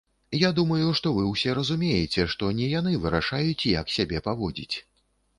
[0.43, 4.75] Я думаю, што вы ўсе разумееце, што не яны вырашаюць, як сябе паводзіць.